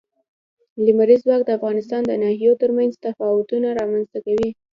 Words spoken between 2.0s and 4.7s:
د ناحیو ترمنځ تفاوتونه رامنځ ته کوي.